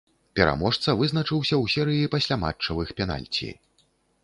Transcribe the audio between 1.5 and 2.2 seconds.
ў серыі